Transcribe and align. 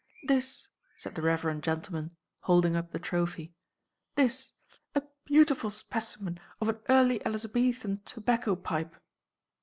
"This," 0.23 0.67
said 0.97 1.13
the 1.13 1.21
reverend 1.21 1.61
gentleman, 1.61 2.17
holding 2.39 2.75
up 2.75 2.91
the 2.91 2.97
trophy. 2.97 3.53
"This. 4.15 4.51
A 4.95 5.03
beautiful 5.25 5.69
specimen 5.69 6.39
of 6.59 6.69
an 6.69 6.79
early 6.89 7.21
Elizabethan 7.23 8.01
tobacco 8.03 8.55
pipe!" 8.55 8.95